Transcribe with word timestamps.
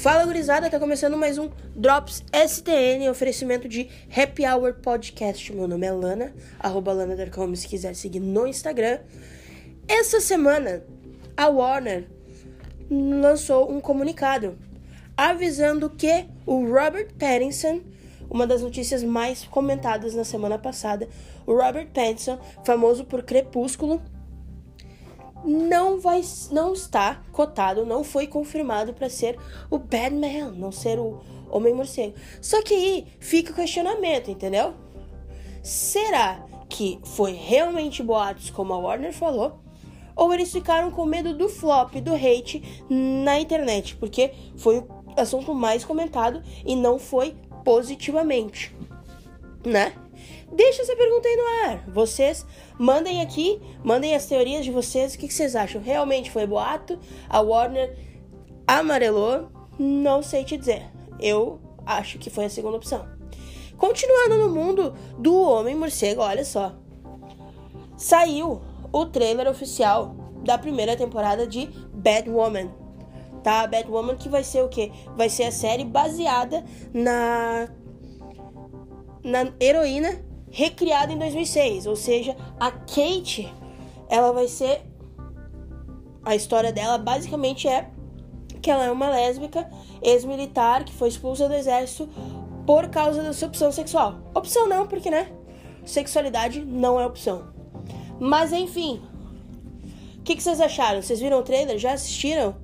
Fala 0.00 0.24
gurizada, 0.24 0.70
tá 0.70 0.80
começando 0.80 1.16
mais 1.16 1.38
um 1.38 1.50
Drops 1.76 2.24
STN, 2.32 3.08
oferecimento 3.10 3.68
de 3.68 3.88
Happy 4.10 4.44
Hour 4.46 4.74
Podcast. 4.74 5.52
Meu 5.52 5.68
nome 5.68 5.86
é 5.86 5.92
Lana, 5.92 6.32
arroba 6.58 6.92
Lana.com 6.92 7.54
se 7.54 7.68
quiser 7.68 7.94
seguir 7.94 8.18
no 8.18 8.46
Instagram. 8.46 9.00
Essa 9.86 10.18
semana, 10.18 10.82
a 11.36 11.46
Warner 11.48 12.06
lançou 12.90 13.70
um 13.70 13.80
comunicado 13.80 14.56
avisando 15.16 15.90
que 15.90 16.24
o 16.46 16.64
Robert 16.66 17.08
Pattinson, 17.18 17.82
uma 18.30 18.46
das 18.46 18.62
notícias 18.62 19.04
mais 19.04 19.44
comentadas 19.44 20.14
na 20.14 20.24
semana 20.24 20.58
passada, 20.58 21.06
o 21.46 21.52
Robert 21.52 21.88
Pattinson, 21.92 22.40
famoso 22.64 23.04
por 23.04 23.22
Crepúsculo, 23.22 24.00
não 25.44 26.00
vai 26.00 26.22
não 26.50 26.72
está 26.72 27.22
cotado, 27.32 27.86
não 27.86 28.04
foi 28.04 28.26
confirmado 28.26 28.92
para 28.92 29.08
ser 29.08 29.38
o 29.70 29.78
Batman, 29.78 30.50
não 30.56 30.72
ser 30.72 30.98
o 30.98 31.20
Homem 31.50 31.74
Morcego. 31.74 32.14
Só 32.40 32.62
que 32.62 32.74
aí 32.74 33.06
fica 33.20 33.52
o 33.52 33.54
questionamento, 33.54 34.30
entendeu? 34.30 34.74
Será 35.62 36.44
que 36.68 36.98
foi 37.04 37.32
realmente 37.32 38.02
boatos 38.02 38.50
como 38.50 38.72
a 38.72 38.78
Warner 38.78 39.12
falou? 39.12 39.60
Ou 40.16 40.32
eles 40.32 40.52
ficaram 40.52 40.90
com 40.90 41.04
medo 41.04 41.36
do 41.36 41.48
flop, 41.48 41.94
do 41.96 42.14
hate 42.14 42.84
na 42.88 43.40
internet, 43.40 43.96
porque 43.96 44.32
foi 44.56 44.78
o 44.78 44.88
assunto 45.16 45.54
mais 45.54 45.84
comentado 45.84 46.42
e 46.64 46.74
não 46.76 46.98
foi 46.98 47.36
positivamente, 47.64 48.74
né? 49.64 49.92
Deixa 50.52 50.82
essa 50.82 50.94
pergunta 50.96 51.26
aí 51.26 51.36
no 51.36 51.68
ar. 51.68 51.84
Vocês 51.88 52.46
mandem 52.78 53.22
aqui, 53.22 53.60
mandem 53.82 54.14
as 54.14 54.26
teorias 54.26 54.64
de 54.64 54.70
vocês. 54.70 55.14
O 55.14 55.18
que, 55.18 55.32
vocês 55.32 55.56
acham? 55.56 55.80
Realmente 55.80 56.30
foi 56.30 56.46
boato? 56.46 56.98
A 57.28 57.40
Warner 57.40 57.96
amarelou? 58.66 59.48
Não 59.78 60.22
sei 60.22 60.44
te 60.44 60.56
dizer. 60.56 60.84
Eu 61.18 61.60
acho 61.86 62.18
que 62.18 62.30
foi 62.30 62.44
a 62.44 62.50
segunda 62.50 62.76
opção. 62.76 63.06
Continuando 63.78 64.36
no 64.38 64.48
mundo 64.54 64.94
do 65.18 65.34
Homem 65.34 65.74
Morcego, 65.74 66.20
olha 66.20 66.44
só. 66.44 66.74
Saiu 67.96 68.60
o 68.92 69.06
trailer 69.06 69.48
oficial 69.48 70.14
da 70.44 70.58
primeira 70.58 70.96
temporada 70.96 71.46
de 71.46 71.66
Batwoman. 71.92 72.70
Tá? 73.42 73.66
Batwoman 73.66 74.16
que 74.16 74.28
vai 74.28 74.44
ser 74.44 74.62
o 74.62 74.68
quê? 74.68 74.92
Vai 75.16 75.28
ser 75.28 75.44
a 75.44 75.52
série 75.52 75.84
baseada 75.84 76.64
na 76.92 77.68
na 79.22 79.52
heroína 79.60 80.20
recriada 80.50 81.12
em 81.12 81.18
2006, 81.18 81.86
ou 81.86 81.96
seja, 81.96 82.36
a 82.60 82.70
Kate, 82.70 83.52
ela 84.08 84.32
vai 84.32 84.48
ser 84.48 84.82
a 86.24 86.36
história 86.36 86.72
dela 86.72 86.98
basicamente 86.98 87.66
é 87.66 87.90
que 88.60 88.70
ela 88.70 88.84
é 88.84 88.90
uma 88.90 89.08
lésbica 89.10 89.68
ex-militar 90.00 90.84
que 90.84 90.92
foi 90.92 91.08
expulsa 91.08 91.48
do 91.48 91.54
exército 91.54 92.08
por 92.64 92.88
causa 92.88 93.22
da 93.22 93.32
sua 93.32 93.48
opção 93.48 93.72
sexual. 93.72 94.20
Opção 94.34 94.68
não, 94.68 94.86
porque 94.86 95.10
né? 95.10 95.32
Sexualidade 95.84 96.64
não 96.64 97.00
é 97.00 97.04
opção. 97.04 97.52
Mas 98.20 98.52
enfim, 98.52 99.02
o 100.18 100.22
que, 100.22 100.36
que 100.36 100.42
vocês 100.42 100.60
acharam? 100.60 101.02
Vocês 101.02 101.18
viram 101.18 101.40
o 101.40 101.42
trailer? 101.42 101.76
Já 101.76 101.94
assistiram? 101.94 102.54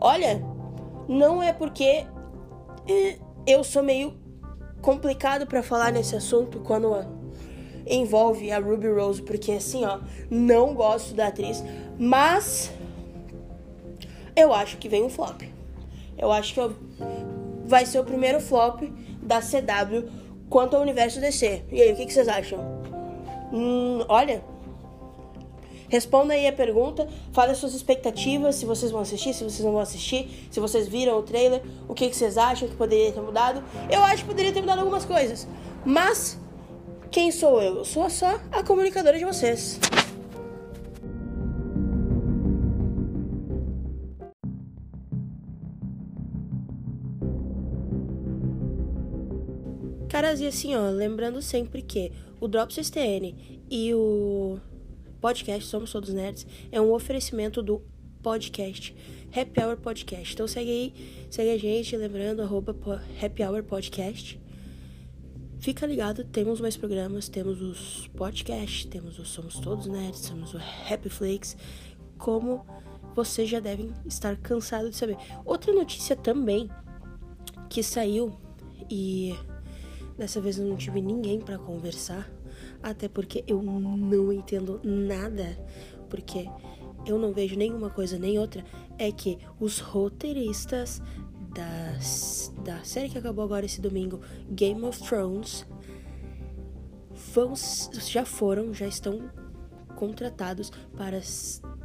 Olha, 0.00 0.42
não 1.06 1.40
é 1.40 1.52
porque 1.52 2.04
eh, 2.88 3.18
eu 3.46 3.62
sou 3.62 3.82
meio 3.82 4.23
complicado 4.84 5.46
para 5.46 5.62
falar 5.62 5.90
nesse 5.90 6.14
assunto 6.14 6.60
quando 6.60 6.94
envolve 7.86 8.52
a 8.52 8.58
Ruby 8.58 8.88
Rose, 8.88 9.22
porque 9.22 9.52
assim, 9.52 9.82
ó, 9.84 9.98
não 10.30 10.74
gosto 10.74 11.14
da 11.14 11.28
atriz, 11.28 11.64
mas 11.98 12.70
eu 14.36 14.52
acho 14.52 14.76
que 14.76 14.86
vem 14.86 15.02
um 15.02 15.08
flop. 15.08 15.42
Eu 16.18 16.30
acho 16.30 16.52
que 16.52 16.60
eu, 16.60 16.76
vai 17.64 17.86
ser 17.86 17.98
o 17.98 18.04
primeiro 18.04 18.40
flop 18.40 18.82
da 19.22 19.40
CW 19.40 20.06
quanto 20.50 20.76
ao 20.76 20.82
universo 20.82 21.18
DC. 21.18 21.62
E 21.72 21.80
aí, 21.80 21.92
o 21.92 21.96
que, 21.96 22.04
que 22.04 22.12
vocês 22.12 22.28
acham? 22.28 22.60
Hum, 23.52 24.04
olha, 24.06 24.44
responda 25.94 26.34
aí 26.34 26.44
a 26.48 26.52
pergunta, 26.52 27.08
fale 27.32 27.54
suas 27.54 27.72
expectativas, 27.72 28.56
se 28.56 28.66
vocês 28.66 28.90
vão 28.90 29.00
assistir, 29.00 29.32
se 29.32 29.44
vocês 29.44 29.64
não 29.64 29.70
vão 29.70 29.80
assistir, 29.80 30.48
se 30.50 30.58
vocês 30.58 30.88
viram 30.88 31.16
o 31.16 31.22
trailer, 31.22 31.62
o 31.88 31.94
que, 31.94 32.08
que 32.08 32.16
vocês 32.16 32.36
acham 32.36 32.66
que 32.68 32.74
poderia 32.74 33.12
ter 33.12 33.20
mudado. 33.20 33.62
Eu 33.88 34.02
acho 34.02 34.24
que 34.24 34.28
poderia 34.28 34.52
ter 34.52 34.60
mudado 34.60 34.80
algumas 34.80 35.04
coisas, 35.04 35.46
mas 35.84 36.36
quem 37.12 37.30
sou 37.30 37.62
eu? 37.62 37.76
Eu 37.76 37.84
sou 37.84 38.10
só 38.10 38.40
a 38.50 38.64
comunicadora 38.64 39.16
de 39.16 39.24
vocês. 39.24 39.78
Caras, 50.08 50.40
e 50.40 50.46
assim, 50.46 50.74
ó, 50.74 50.90
lembrando 50.90 51.40
sempre 51.40 51.82
que 51.82 52.10
o 52.40 52.48
Drops 52.48 52.84
STN 52.84 53.34
e 53.70 53.94
o 53.94 54.58
podcast 55.24 55.70
Somos 55.70 55.90
Todos 55.90 56.12
Nerds 56.12 56.46
é 56.70 56.78
um 56.78 56.92
oferecimento 56.92 57.62
do 57.62 57.80
podcast 58.22 58.94
Happy 59.34 59.58
Hour 59.58 59.78
Podcast. 59.78 60.34
Então 60.34 60.46
segue 60.46 60.70
aí, 60.70 61.26
segue 61.30 61.50
a 61.50 61.56
gente, 61.56 61.96
lembrando, 61.96 62.42
arroba 62.42 62.76
Happy 63.22 63.42
Hour 63.42 63.62
Podcast. 63.62 64.38
Fica 65.60 65.86
ligado, 65.86 66.24
temos 66.24 66.60
mais 66.60 66.76
programas, 66.76 67.26
temos 67.26 67.62
os 67.62 68.06
podcasts, 68.08 68.84
temos 68.84 69.18
o 69.18 69.24
Somos 69.24 69.58
Todos 69.60 69.86
Nerds, 69.86 70.28
temos 70.28 70.52
o 70.52 70.58
Happy 70.58 71.08
Flakes, 71.08 71.56
como 72.18 72.62
vocês 73.14 73.48
já 73.48 73.60
devem 73.60 73.94
estar 74.04 74.36
cansados 74.36 74.90
de 74.90 74.96
saber. 74.96 75.16
Outra 75.46 75.72
notícia 75.72 76.14
também 76.14 76.68
que 77.70 77.82
saiu 77.82 78.38
e 78.90 79.34
dessa 80.18 80.38
vez 80.38 80.58
eu 80.58 80.66
não 80.66 80.76
tive 80.76 81.00
ninguém 81.00 81.40
para 81.40 81.56
conversar, 81.56 82.30
até 82.84 83.08
porque 83.08 83.42
eu 83.46 83.62
não 83.62 84.30
entendo 84.30 84.78
nada, 84.84 85.58
porque 86.10 86.46
eu 87.06 87.18
não 87.18 87.32
vejo 87.32 87.56
nenhuma 87.56 87.88
coisa 87.88 88.18
nem 88.18 88.38
outra, 88.38 88.62
é 88.98 89.10
que 89.10 89.38
os 89.58 89.78
roteiristas 89.78 91.00
da, 91.54 91.98
da 92.62 92.84
série 92.84 93.08
que 93.08 93.16
acabou 93.16 93.42
agora 93.42 93.64
esse 93.64 93.80
domingo, 93.80 94.20
Game 94.50 94.82
of 94.82 95.02
Thrones, 95.02 95.66
vão, 97.32 97.54
já 98.06 98.24
foram, 98.26 98.74
já 98.74 98.86
estão 98.86 99.30
contratados 99.96 100.70
para 100.94 101.20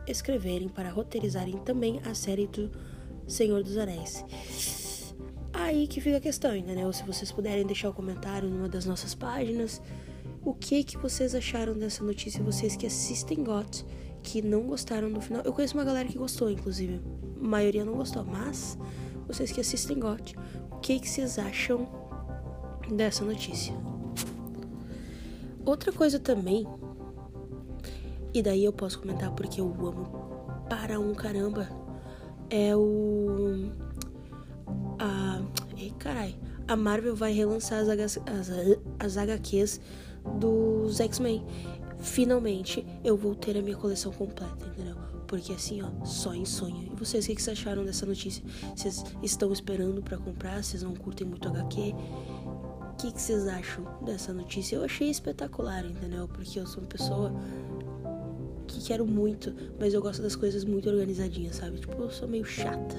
escreverem, 0.06 0.68
para 0.68 0.90
roteirizarem 0.90 1.58
também 1.60 2.02
a 2.04 2.14
série 2.14 2.46
do 2.48 2.70
Senhor 3.26 3.64
dos 3.64 3.78
Anéis. 3.78 4.26
Aí 5.54 5.88
que 5.88 6.02
fica 6.02 6.18
a 6.18 6.22
questão, 6.22 6.56
entendeu? 6.56 6.92
Se 6.92 7.04
vocês 7.04 7.32
puderem 7.32 7.66
deixar 7.66 7.88
o 7.88 7.92
um 7.92 7.94
comentário 7.94 8.50
numa 8.50 8.68
das 8.68 8.86
nossas 8.86 9.16
páginas, 9.16 9.82
o 10.44 10.54
que 10.54 10.84
que 10.84 10.98
vocês 10.98 11.36
acharam 11.36 11.74
dessa 11.74 12.04
notícia, 12.04 12.44
vocês 12.44 12.76
que 12.76 12.86
assistem 12.86 13.44
GOT, 13.44 13.86
que 14.24 14.42
não 14.42 14.64
gostaram 14.64 15.12
do 15.12 15.22
final. 15.22 15.42
Eu 15.44 15.54
conheço 15.54 15.76
uma 15.76 15.84
galera 15.84 16.08
que 16.08 16.18
gostou, 16.18 16.50
inclusive. 16.50 17.02
A 17.42 17.48
maioria 17.48 17.86
não 17.86 17.94
gostou, 17.94 18.24
mas 18.24 18.78
vocês 19.28 19.52
que 19.52 19.62
assistem 19.62 20.00
GOT, 20.00 20.36
o 20.72 20.78
que, 20.80 21.00
que 21.00 21.10
vocês 21.10 21.38
acham 21.38 21.88
dessa 22.92 23.24
notícia? 23.24 23.74
Outra 25.66 25.92
coisa 25.92 26.20
também, 26.20 26.66
e 28.34 28.42
daí 28.42 28.64
eu 28.64 28.74
posso 28.74 29.00
comentar 29.00 29.32
porque 29.32 29.62
eu 29.62 29.68
amo 29.68 30.64
para 30.70 31.00
um 31.00 31.14
caramba, 31.14 31.70
é 32.50 32.76
o. 32.76 33.72
A. 35.00 35.42
Ei, 35.78 35.94
carai. 35.98 36.36
A 36.68 36.76
Marvel 36.76 37.16
vai 37.16 37.32
relançar 37.32 37.80
as, 37.80 37.90
as, 37.90 38.18
as 39.00 39.18
HQs 39.18 39.82
dos 40.38 41.00
X-Men. 41.00 41.44
Finalmente 42.00 42.86
eu 43.04 43.18
vou 43.18 43.36
ter 43.36 43.58
a 43.58 43.62
minha 43.62 43.76
coleção 43.76 44.12
completa, 44.12 44.66
entendeu? 44.66 44.96
Porque 45.28 45.54
assim, 45.54 45.82
ó, 45.82 46.06
só 46.06 46.34
em 46.34 46.46
sonho. 46.46 46.90
E 46.92 46.96
vocês, 46.96 47.26
o 47.26 47.28
que, 47.28 47.42
vocês 47.42 47.60
acharam 47.60 47.86
dessa 47.86 48.06
notícia? 48.06 48.44
Vocês 48.76 49.04
estão 49.22 49.54
esperando 49.54 50.02
para 50.02 50.18
comprar? 50.18 50.64
Vocês 50.64 50.82
não 50.82 50.96
curtem 50.96 51.28
muito 51.28 51.48
HQ? 51.48 51.94
O 51.94 52.96
que, 52.98 53.12
que 53.12 53.22
vocês 53.22 53.48
acham 53.48 53.86
dessa 54.04 54.34
notícia? 54.34 54.76
Eu 54.76 54.84
achei 54.84 55.10
espetacular, 55.10 55.86
entendeu? 55.86 56.28
Porque 56.28 56.60
eu 56.60 56.66
sou 56.66 56.82
uma 56.82 56.90
pessoa 56.90 57.32
que 58.68 58.84
quero 58.88 59.06
muito, 59.06 59.54
mas 59.80 59.94
eu 59.94 60.02
gosto 60.02 60.22
das 60.22 60.36
coisas 60.36 60.66
muito 60.66 60.90
organizadinhas, 60.90 61.58
sabe? 61.58 61.80
Tipo, 61.80 62.02
eu 62.02 62.10
sou 62.10 62.28
meio 62.28 62.46
chata. 62.46 62.96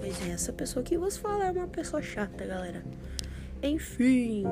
Mas 0.00 0.20
é 0.26 0.32
essa 0.32 0.52
pessoa 0.52 0.82
que 0.82 0.98
você 0.98 1.18
fala 1.18 1.46
é 1.46 1.50
uma 1.52 1.68
pessoa 1.68 2.02
chata, 2.02 2.44
galera. 2.44 2.84
Enfim. 3.62 4.44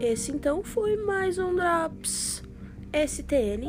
Esse 0.00 0.32
então 0.32 0.64
foi 0.64 0.96
mais 0.96 1.36
um 1.36 1.54
Drops 1.54 2.42
STN. 2.90 3.68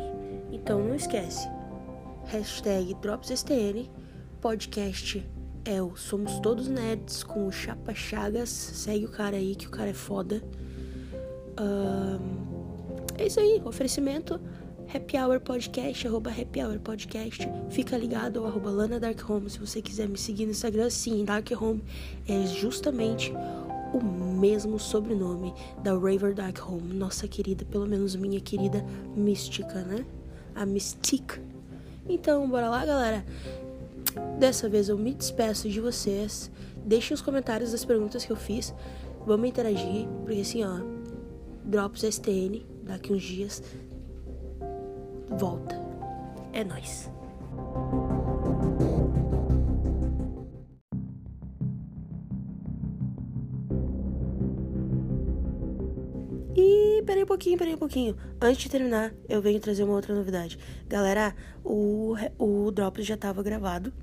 Então 0.50 0.82
não 0.82 0.96
esquece 0.96 1.46
hashtag 2.28 2.94
DropsSTN, 3.02 3.90
podcast 4.40 5.30
é 5.66 5.82
o 5.82 5.98
Somos 5.98 6.40
Todos 6.40 6.70
Nerds 6.70 7.22
com 7.24 7.48
o 7.48 7.52
Chapa 7.52 7.94
Chagas, 7.94 8.50
segue 8.50 9.04
o 9.04 9.10
cara 9.10 9.36
aí 9.36 9.56
que 9.56 9.68
o 9.68 9.70
cara 9.70 9.90
é 9.90 9.94
foda. 9.94 10.42
Um, 11.60 12.96
é 13.18 13.28
isso 13.28 13.42
aí, 13.42 13.62
oferecimento 13.66 14.40
Happy 14.94 15.18
Hour 15.18 15.42
Podcast, 15.42 16.08
arroba 16.08 16.32
Happy 16.32 16.64
Hour 16.64 16.80
Podcast. 16.80 17.46
Fica 17.70 17.98
ligado 17.98 18.40
ao 18.40 18.46
arroba 18.46 18.70
Lana 18.70 19.02
Dark 19.02 19.30
Home 19.30 19.50
se 19.50 19.60
você 19.60 19.82
quiser 19.82 20.08
me 20.08 20.18
seguir 20.18 20.46
no 20.46 20.52
Instagram. 20.52 20.90
Sim, 20.90 21.26
Dark 21.26 21.50
Home 21.62 21.84
é 22.26 22.46
justamente 22.48 23.34
o 23.94 24.04
mesmo 24.04 24.80
sobrenome 24.80 25.54
da 25.84 25.92
Raver 25.92 26.36
Home, 26.68 26.94
nossa 26.94 27.28
querida, 27.28 27.66
pelo 27.66 27.86
menos 27.86 28.16
minha 28.16 28.40
querida 28.40 28.86
mística, 29.16 29.82
né? 29.84 30.06
A 30.56 30.66
Mystique. 30.66 31.40
Então, 32.08 32.50
bora 32.50 32.70
lá, 32.70 32.86
galera. 32.86 33.26
Dessa 34.40 34.68
vez 34.68 34.90
eu 34.90 34.98
me 34.98 35.14
despeço 35.14 35.70
de 35.70 35.80
vocês. 35.80 36.52
Deixem 36.86 37.14
os 37.14 37.22
comentários 37.22 37.72
das 37.72 37.86
perguntas 37.86 38.26
que 38.26 38.32
eu 38.32 38.36
fiz. 38.36 38.74
Vamos 39.26 39.48
interagir, 39.48 40.08
porque 40.26 40.42
assim, 40.42 40.64
ó, 40.64 40.80
Drops 41.64 42.02
STN, 42.04 42.66
daqui 42.84 43.14
uns 43.14 43.22
dias, 43.22 43.64
volta. 45.30 45.80
É 46.52 46.64
nóis. 46.64 47.10
Pouquinho, 57.32 57.58
peraí 57.58 57.74
um 57.74 57.78
pouquinho. 57.78 58.18
Antes 58.42 58.64
de 58.64 58.70
terminar, 58.70 59.14
eu 59.30 59.42
venho 59.42 59.58
trazer 59.60 59.84
uma 59.84 59.94
outra 59.94 60.14
novidade. 60.14 60.60
Galera, 60.88 61.34
o, 61.64 62.16
o 62.38 62.70
Drops 62.72 63.06
já 63.06 63.16
estava 63.16 63.42
gravado. 63.42 63.94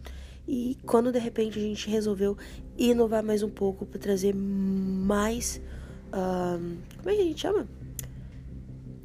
E 0.47 0.79
quando 0.87 1.13
de 1.13 1.19
repente 1.19 1.59
a 1.59 1.63
gente 1.63 1.91
resolveu 1.91 2.39
inovar 2.79 3.23
mais 3.23 3.43
um 3.43 3.51
pouco 3.51 3.85
para 3.85 4.01
trazer 4.01 4.35
mais. 4.35 5.61
Uh, 6.09 6.79
como 6.97 7.11
é 7.11 7.15
que 7.15 7.21
a 7.21 7.25
gente 7.25 7.41
chama? 7.41 7.69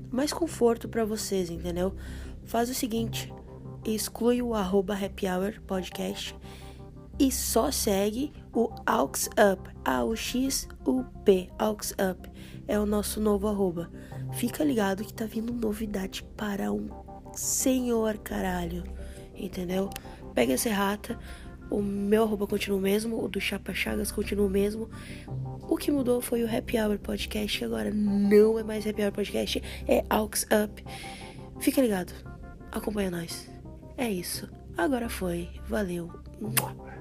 Mais 0.10 0.32
conforto 0.32 0.88
para 0.88 1.04
vocês, 1.04 1.50
entendeu? 1.50 1.94
Faz 2.46 2.70
o 2.70 2.74
seguinte: 2.74 3.30
exclui 3.84 4.42
o 4.42 4.54
arroba 4.54 4.96
happy 4.96 5.28
hour 5.28 5.60
podcast 5.68 6.34
e 7.20 7.32
só 7.32 7.72
segue 7.72 8.32
o 8.54 8.70
aux 8.86 9.28
up, 9.28 9.70
A-U-X-U-P, 9.86 11.50
aux 11.60 11.92
up. 11.92 12.30
É 12.68 12.80
o 12.80 12.86
nosso 12.86 13.20
novo 13.20 13.48
arroba. 13.48 13.92
Fica 14.34 14.64
ligado 14.64 15.04
que 15.04 15.14
tá 15.14 15.26
vindo 15.26 15.54
novidade 15.54 16.24
para 16.36 16.72
um 16.72 16.90
senhor 17.34 18.18
caralho, 18.18 18.84
entendeu? 19.36 19.90
Pega 20.34 20.54
essa 20.54 20.72
rata, 20.72 21.20
o 21.70 21.82
meu 21.82 22.24
arroba 22.24 22.48
continua 22.48 22.78
o 22.78 22.82
mesmo, 22.82 23.24
o 23.24 23.28
do 23.28 23.40
Chapa 23.40 23.74
Chagas 23.74 24.12
continua 24.12 24.48
o 24.48 24.50
mesmo. 24.50 24.90
O 25.62 25.78
que 25.78 25.92
mudou 25.92 26.22
foi 26.22 26.44
o 26.44 26.58
Happy 26.58 26.80
Hour 26.80 27.00
Podcast, 27.00 27.58
que 27.58 27.66
agora 27.66 27.92
não 27.92 28.60
é 28.60 28.64
mais 28.64 28.86
Happy 28.86 29.04
Hour 29.04 29.12
Podcast, 29.12 29.62
é 29.88 30.04
Aux 30.10 30.46
Up. 30.64 30.84
Fica 31.60 31.82
ligado, 31.82 32.14
acompanha 32.72 33.12
nós. 33.12 33.50
É 33.98 34.10
isso, 34.10 34.50
agora 34.78 35.10
foi, 35.10 35.50
valeu, 35.68 36.12